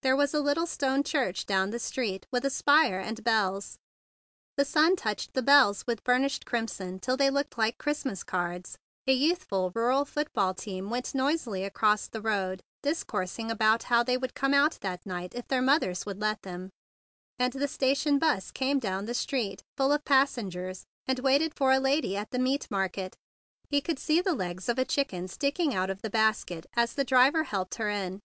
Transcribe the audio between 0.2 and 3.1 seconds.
a little stone church down the street, with a spire